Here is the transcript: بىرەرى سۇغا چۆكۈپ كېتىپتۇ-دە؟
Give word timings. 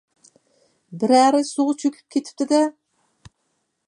بىرەرى 1.03 1.43
سۇغا 1.49 1.75
چۆكۈپ 1.83 2.15
كېتىپتۇ-دە؟ 2.15 2.63